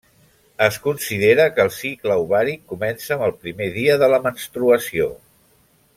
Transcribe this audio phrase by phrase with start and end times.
[0.67, 5.13] Es considera que el cicle ovàric comença amb el primer dia de la menstruació.